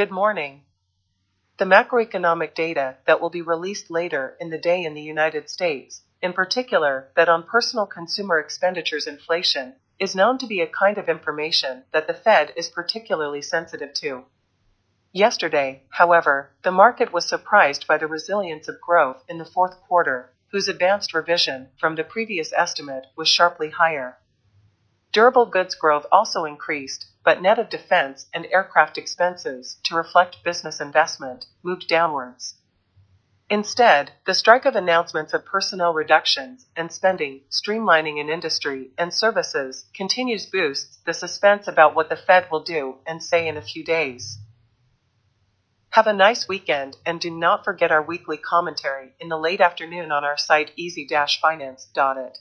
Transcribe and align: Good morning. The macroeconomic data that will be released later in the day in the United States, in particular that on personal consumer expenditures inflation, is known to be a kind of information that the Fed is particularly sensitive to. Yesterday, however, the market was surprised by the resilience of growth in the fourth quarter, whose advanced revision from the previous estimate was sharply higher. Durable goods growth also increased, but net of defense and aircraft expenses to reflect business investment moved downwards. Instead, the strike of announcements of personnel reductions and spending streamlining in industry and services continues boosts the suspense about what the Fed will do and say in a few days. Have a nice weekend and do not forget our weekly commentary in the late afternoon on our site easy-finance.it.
Good 0.00 0.10
morning. 0.10 0.62
The 1.58 1.66
macroeconomic 1.66 2.54
data 2.54 2.96
that 3.06 3.20
will 3.20 3.28
be 3.28 3.42
released 3.42 3.90
later 3.90 4.34
in 4.40 4.48
the 4.48 4.56
day 4.56 4.82
in 4.82 4.94
the 4.94 5.02
United 5.02 5.50
States, 5.50 6.00
in 6.22 6.32
particular 6.32 7.12
that 7.16 7.28
on 7.28 7.42
personal 7.42 7.84
consumer 7.84 8.38
expenditures 8.38 9.06
inflation, 9.06 9.74
is 9.98 10.14
known 10.14 10.38
to 10.38 10.46
be 10.46 10.62
a 10.62 10.66
kind 10.66 10.96
of 10.96 11.10
information 11.10 11.84
that 11.92 12.06
the 12.06 12.14
Fed 12.14 12.54
is 12.56 12.70
particularly 12.70 13.42
sensitive 13.42 13.92
to. 13.92 14.24
Yesterday, 15.12 15.82
however, 15.90 16.50
the 16.62 16.72
market 16.72 17.12
was 17.12 17.28
surprised 17.28 17.86
by 17.86 17.98
the 17.98 18.06
resilience 18.06 18.68
of 18.68 18.80
growth 18.80 19.22
in 19.28 19.36
the 19.36 19.44
fourth 19.44 19.82
quarter, 19.86 20.32
whose 20.50 20.66
advanced 20.66 21.12
revision 21.12 21.68
from 21.78 21.96
the 21.96 22.04
previous 22.04 22.54
estimate 22.56 23.08
was 23.16 23.28
sharply 23.28 23.68
higher. 23.68 24.16
Durable 25.12 25.46
goods 25.46 25.74
growth 25.74 26.06
also 26.12 26.44
increased, 26.44 27.06
but 27.24 27.42
net 27.42 27.58
of 27.58 27.68
defense 27.68 28.28
and 28.32 28.46
aircraft 28.46 28.96
expenses 28.96 29.78
to 29.82 29.96
reflect 29.96 30.44
business 30.44 30.80
investment 30.80 31.46
moved 31.62 31.88
downwards. 31.88 32.54
Instead, 33.48 34.12
the 34.26 34.34
strike 34.34 34.64
of 34.64 34.76
announcements 34.76 35.34
of 35.34 35.44
personnel 35.44 35.92
reductions 35.92 36.66
and 36.76 36.92
spending 36.92 37.40
streamlining 37.50 38.20
in 38.20 38.28
industry 38.28 38.92
and 38.96 39.12
services 39.12 39.86
continues 39.92 40.46
boosts 40.46 40.98
the 41.04 41.12
suspense 41.12 41.66
about 41.66 41.96
what 41.96 42.08
the 42.08 42.16
Fed 42.16 42.48
will 42.48 42.62
do 42.62 42.98
and 43.04 43.20
say 43.20 43.48
in 43.48 43.56
a 43.56 43.62
few 43.62 43.82
days. 43.82 44.38
Have 45.90 46.06
a 46.06 46.12
nice 46.12 46.46
weekend 46.46 46.96
and 47.04 47.20
do 47.20 47.28
not 47.28 47.64
forget 47.64 47.90
our 47.90 48.00
weekly 48.00 48.36
commentary 48.36 49.16
in 49.18 49.28
the 49.28 49.36
late 49.36 49.60
afternoon 49.60 50.12
on 50.12 50.22
our 50.22 50.38
site 50.38 50.70
easy-finance.it. 50.76 52.38